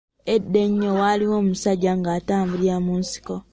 Edda 0.33 0.59
ennyo, 0.65 0.89
waaliwo 0.99 1.35
omusajja 1.41 1.91
nga 1.99 2.09
atambulira 2.17 2.75
mu 2.85 2.93
nsiko. 3.01 3.35